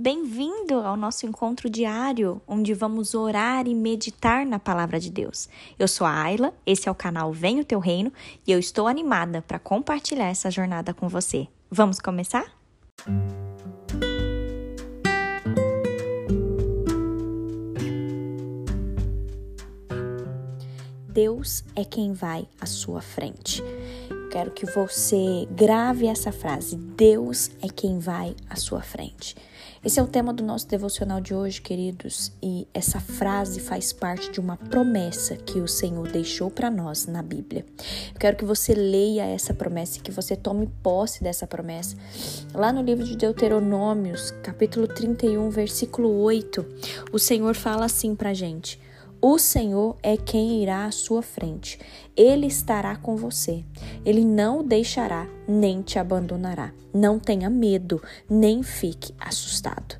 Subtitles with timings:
[0.00, 5.48] Bem-vindo ao nosso encontro diário, onde vamos orar e meditar na palavra de Deus.
[5.76, 8.12] Eu sou a Ayla, esse é o canal Vem o Teu Reino
[8.46, 11.48] e eu estou animada para compartilhar essa jornada com você.
[11.68, 12.44] Vamos começar?
[21.08, 23.60] Deus é quem vai à sua frente.
[24.30, 29.34] Quero que você grave essa frase: Deus é quem vai à sua frente.
[29.84, 34.28] Esse é o tema do nosso devocional de hoje, queridos, e essa frase faz parte
[34.28, 37.64] de uma promessa que o Senhor deixou para nós na Bíblia.
[38.12, 41.96] Eu quero que você leia essa promessa e que você tome posse dessa promessa.
[42.52, 46.66] Lá no livro de Deuteronômios, capítulo 31, versículo 8,
[47.12, 48.80] o Senhor fala assim pra gente:
[49.20, 51.78] o Senhor é quem irá à sua frente.
[52.16, 53.64] Ele estará com você.
[54.04, 56.72] Ele não o deixará, nem te abandonará.
[56.94, 58.00] Não tenha medo,
[58.30, 59.96] nem fique assustado.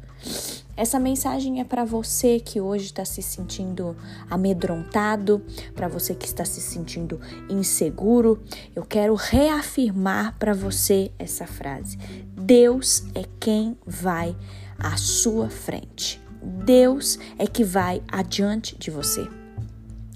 [0.77, 3.97] Essa mensagem é para você que hoje está se sentindo
[4.31, 5.43] amedrontado,
[5.75, 8.41] para você que está se sentindo inseguro.
[8.77, 11.99] Eu quero reafirmar para você essa frase:
[12.37, 14.37] Deus é quem vai
[14.79, 16.28] à sua frente.
[16.43, 19.29] Deus é que vai adiante de você.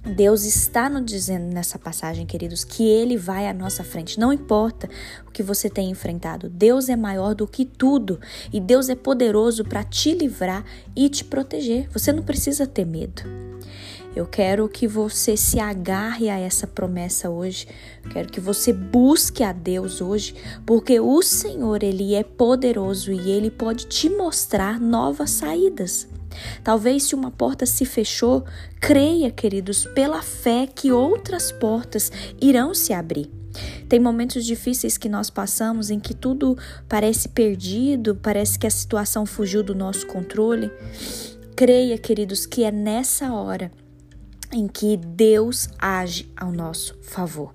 [0.05, 4.19] Deus está nos dizendo nessa passagem, queridos, que Ele vai à nossa frente.
[4.19, 4.89] Não importa
[5.27, 8.21] o que você tem enfrentado, Deus é maior do que tudo
[8.53, 10.65] e Deus é poderoso para te livrar
[10.97, 11.89] e te proteger.
[11.91, 13.23] Você não precisa ter medo.
[14.15, 17.67] Eu quero que você se agarre a essa promessa hoje.
[18.05, 20.35] Eu quero que você busque a Deus hoje,
[20.67, 26.07] porque o Senhor, ele é poderoso e ele pode te mostrar novas saídas.
[26.63, 28.45] Talvez se uma porta se fechou,
[28.79, 33.31] creia, queridos, pela fé que outras portas irão se abrir.
[33.89, 39.25] Tem momentos difíceis que nós passamos em que tudo parece perdido, parece que a situação
[39.25, 40.71] fugiu do nosso controle.
[41.57, 43.71] Creia, queridos, que é nessa hora
[44.55, 47.55] em que Deus age ao nosso favor.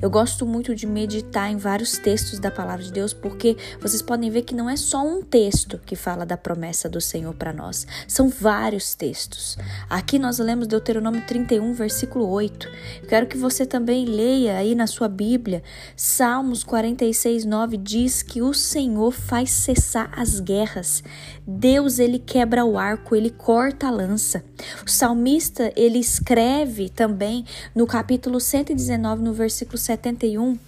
[0.00, 4.30] Eu gosto muito de meditar em vários textos da palavra de Deus, porque vocês podem
[4.30, 7.86] ver que não é só um texto que fala da promessa do Senhor para nós,
[8.06, 9.56] são vários textos.
[9.88, 12.68] Aqui nós lemos Deuteronômio 31, versículo 8.
[13.02, 15.62] Eu quero que você também leia aí na sua Bíblia.
[15.96, 21.02] Salmos 46, 9 diz que o Senhor faz cessar as guerras.
[21.46, 24.44] Deus, ele quebra o arco, ele corta a lança.
[24.86, 27.44] O salmista, ele escreve também
[27.74, 30.58] no capítulo 119, no versículo versículo 71,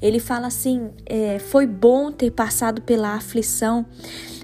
[0.00, 3.84] ele fala assim: é, Foi bom ter passado pela aflição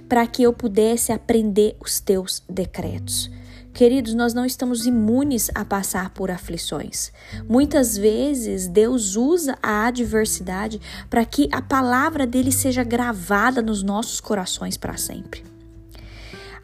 [0.08, 3.30] para que eu pudesse aprender os teus decretos.
[3.72, 7.10] Queridos, nós não estamos imunes a passar por aflições.
[7.48, 14.20] Muitas vezes Deus usa a adversidade para que a palavra dele seja gravada nos nossos
[14.20, 15.51] corações para sempre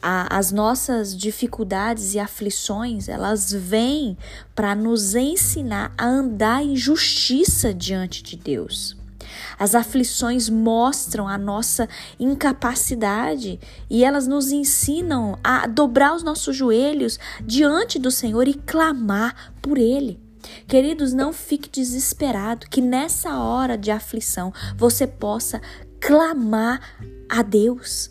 [0.03, 4.17] a, as nossas dificuldades e aflições, elas vêm
[4.55, 8.97] para nos ensinar a andar em justiça diante de Deus.
[9.59, 11.89] As aflições mostram a nossa
[12.19, 13.61] incapacidade
[13.91, 19.77] e elas nos ensinam a dobrar os nossos joelhos diante do Senhor e clamar por
[19.77, 20.21] Ele.
[20.67, 25.61] Queridos, não fique desesperado, que nessa hora de aflição você possa
[26.01, 26.81] clamar
[27.29, 28.11] a Deus.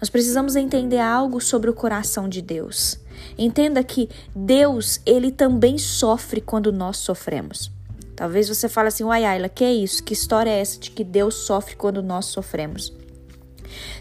[0.00, 2.98] Nós precisamos entender algo sobre o coração de Deus.
[3.36, 7.70] Entenda que Deus, ele também sofre quando nós sofremos.
[8.14, 10.02] Talvez você fale assim, uai, Ayla, que é isso?
[10.02, 12.92] Que história é essa de que Deus sofre quando nós sofremos?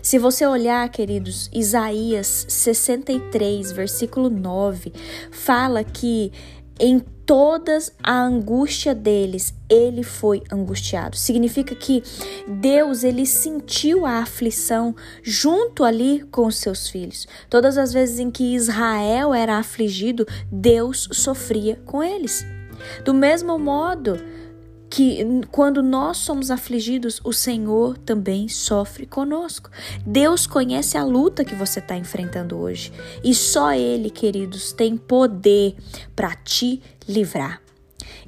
[0.01, 4.93] Se você olhar, queridos, Isaías 63, versículo 9,
[5.31, 6.31] fala que
[6.79, 11.17] em todas a angústia deles, ele foi angustiado.
[11.17, 12.01] Significa que
[12.47, 17.27] Deus ele sentiu a aflição junto ali com os seus filhos.
[17.49, 22.45] Todas as vezes em que Israel era afligido, Deus sofria com eles.
[23.03, 24.17] Do mesmo modo,
[24.89, 29.69] que quando nós somos afligidos, o Senhor também sofre conosco.
[30.05, 32.91] Deus conhece a luta que você está enfrentando hoje
[33.23, 35.75] e só Ele, queridos, tem poder
[36.15, 37.61] para te livrar.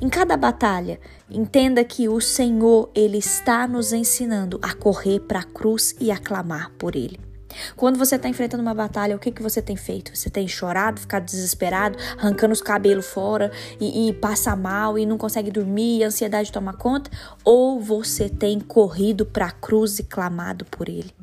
[0.01, 0.99] Em cada batalha,
[1.29, 6.17] entenda que o Senhor ele está nos ensinando a correr para a cruz e a
[6.17, 7.28] clamar por Ele.
[7.75, 10.15] Quando você está enfrentando uma batalha, o que, que você tem feito?
[10.15, 15.17] Você tem chorado, ficado desesperado, arrancando os cabelos fora e, e passa mal e não
[15.17, 17.09] consegue dormir e a ansiedade toma conta?
[17.43, 21.13] Ou você tem corrido para a cruz e clamado por Ele?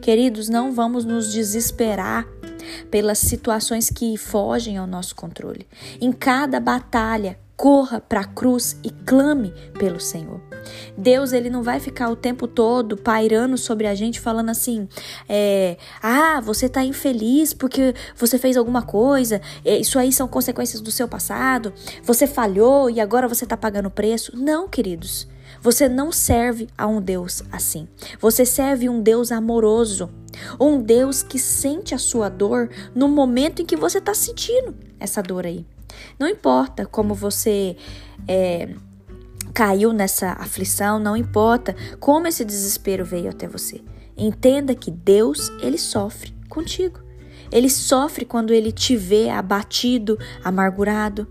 [0.00, 2.26] Queridos, não vamos nos desesperar
[2.90, 5.66] pelas situações que fogem ao nosso controle.
[6.00, 10.40] Em cada batalha, corra para a cruz e clame pelo Senhor.
[10.96, 14.88] Deus ele não vai ficar o tempo todo pairando sobre a gente falando assim,
[15.28, 20.80] é, ah, você está infeliz porque você fez alguma coisa, é, isso aí são consequências
[20.80, 21.72] do seu passado,
[22.02, 24.36] você falhou e agora você está pagando preço.
[24.36, 25.26] Não, queridos.
[25.60, 27.88] Você não serve a um Deus assim.
[28.20, 30.10] Você serve um Deus amoroso,
[30.60, 35.22] um Deus que sente a sua dor no momento em que você está sentindo essa
[35.22, 35.64] dor aí.
[36.18, 37.76] Não importa como você
[38.28, 38.68] é,
[39.52, 43.82] caiu nessa aflição, não importa como esse desespero veio até você.
[44.16, 47.00] Entenda que Deus, ele sofre contigo.
[47.52, 51.26] Ele sofre quando ele te vê abatido, amargurado.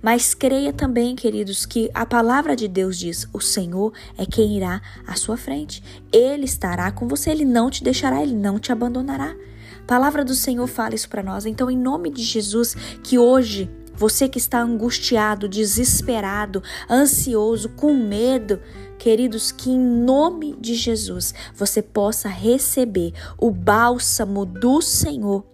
[0.00, 4.80] Mas creia também, queridos, que a palavra de Deus diz: o Senhor é quem irá
[5.06, 5.82] à sua frente.
[6.12, 9.34] Ele estará com você, ele não te deixará, ele não te abandonará.
[9.80, 11.44] A palavra do Senhor fala isso para nós.
[11.44, 13.68] Então, em nome de Jesus, que hoje
[14.02, 16.60] você que está angustiado, desesperado,
[16.90, 18.58] ansioso, com medo,
[18.98, 25.44] queridos, que em nome de Jesus você possa receber o bálsamo do Senhor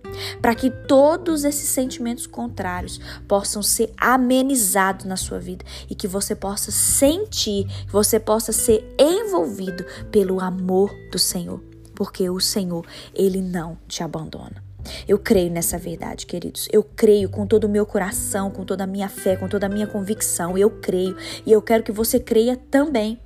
[0.40, 2.98] para que todos esses sentimentos contrários
[3.28, 8.82] possam ser amenizados na sua vida e que você possa sentir, que você possa ser
[8.98, 11.62] envolvido pelo amor do Senhor,
[11.94, 14.67] porque o Senhor, ele não te abandona.
[15.06, 16.69] Eu creio nessa verdade, queridos.
[16.73, 19.69] Eu creio com todo o meu coração, com toda a minha fé, com toda a
[19.69, 20.56] minha convicção.
[20.56, 23.19] Eu creio e eu quero que você creia também,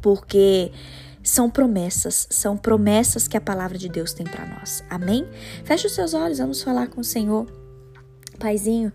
[0.00, 0.72] porque
[1.22, 4.84] são promessas, são promessas que a palavra de Deus tem para nós.
[4.88, 5.26] Amém?
[5.64, 7.46] Feche os seus olhos, vamos falar com o Senhor.
[8.38, 8.92] Paizinho,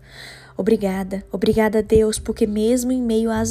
[0.62, 3.50] Obrigada, obrigada a Deus, porque mesmo em meio às,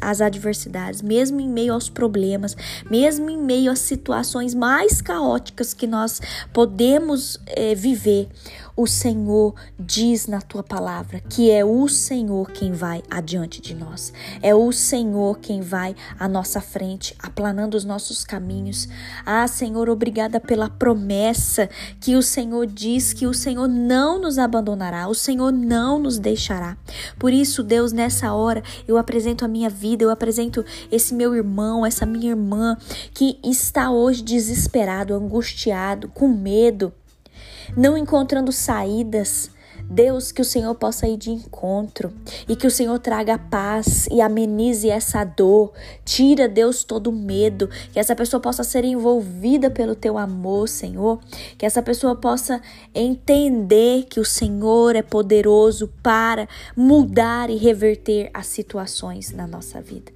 [0.00, 2.56] às adversidades, mesmo em meio aos problemas,
[2.90, 6.18] mesmo em meio às situações mais caóticas que nós
[6.54, 8.30] podemos é, viver,
[8.76, 14.12] o Senhor diz na tua palavra que é o Senhor quem vai adiante de nós.
[14.42, 18.86] É o Senhor quem vai à nossa frente, aplanando os nossos caminhos.
[19.24, 21.70] Ah, Senhor, obrigada pela promessa
[22.00, 26.76] que o Senhor diz que o Senhor não nos abandonará, o Senhor não nos deixará.
[27.18, 30.62] Por isso, Deus, nessa hora, eu apresento a minha vida, eu apresento
[30.92, 32.76] esse meu irmão, essa minha irmã
[33.14, 36.92] que está hoje desesperado, angustiado, com medo
[37.76, 39.50] não encontrando saídas.
[39.88, 42.12] Deus, que o Senhor possa ir de encontro
[42.48, 45.72] e que o Senhor traga paz e amenize essa dor.
[46.04, 47.68] Tira, Deus, todo medo.
[47.92, 51.20] Que essa pessoa possa ser envolvida pelo teu amor, Senhor.
[51.56, 52.60] Que essa pessoa possa
[52.94, 60.15] entender que o Senhor é poderoso para mudar e reverter as situações na nossa vida.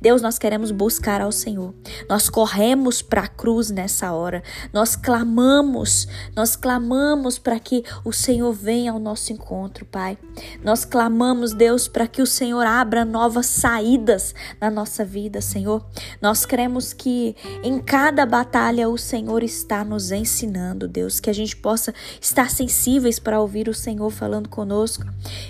[0.00, 1.74] Deus, nós queremos buscar ao Senhor.
[2.08, 4.42] Nós corremos para a cruz nessa hora.
[4.72, 10.18] Nós clamamos, nós clamamos para que o Senhor venha ao nosso encontro, Pai.
[10.62, 15.84] Nós clamamos, Deus, para que o Senhor abra novas saídas na nossa vida, Senhor.
[16.20, 21.56] Nós cremos que em cada batalha o Senhor está nos ensinando, Deus, que a gente
[21.56, 25.04] possa estar sensíveis para ouvir o Senhor falando conosco.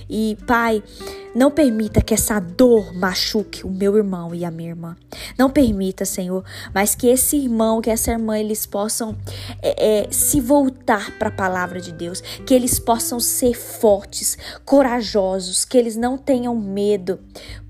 [0.09, 0.83] E, Pai,
[1.39, 4.97] não permita que essa dor machuque o meu irmão e a minha irmã.
[5.39, 6.45] Não permita, Senhor,
[6.75, 9.17] mas que esse irmão, que essa irmã, eles possam
[9.63, 15.65] é, é, se voltar para a palavra de Deus, que eles possam ser fortes, corajosos,
[15.65, 17.21] que eles não tenham medo,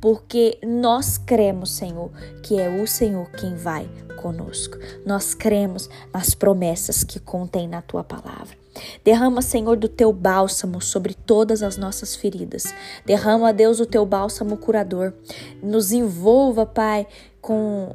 [0.01, 2.11] porque nós cremos, Senhor,
[2.43, 3.87] que é o Senhor quem vai
[4.17, 4.79] conosco.
[5.05, 8.57] Nós cremos nas promessas que contém na tua palavra.
[9.05, 12.65] Derrama, Senhor, do teu bálsamo sobre todas as nossas feridas.
[13.05, 15.13] Derrama, Deus, o teu bálsamo curador.
[15.63, 17.07] Nos envolva, Pai,
[17.41, 17.95] com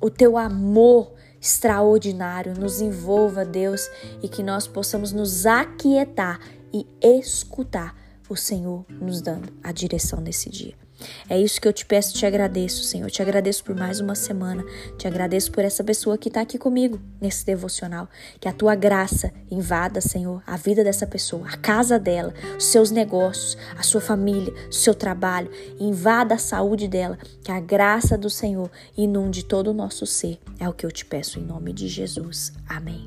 [0.00, 2.54] o teu amor extraordinário.
[2.54, 3.88] Nos envolva, Deus,
[4.22, 6.40] e que nós possamos nos aquietar
[6.72, 7.96] e escutar
[8.28, 10.83] o Senhor nos dando a direção nesse dia.
[11.28, 13.10] É isso que eu te peço, te agradeço, Senhor.
[13.10, 14.64] Te agradeço por mais uma semana.
[14.96, 18.08] Te agradeço por essa pessoa que está aqui comigo nesse devocional.
[18.40, 22.90] Que a tua graça invada, Senhor, a vida dessa pessoa, a casa dela, os seus
[22.90, 25.50] negócios, a sua família, o seu trabalho.
[25.78, 27.18] Invada a saúde dela.
[27.42, 30.38] Que a graça do Senhor inunde todo o nosso ser.
[30.58, 32.52] É o que eu te peço em nome de Jesus.
[32.68, 33.06] Amém.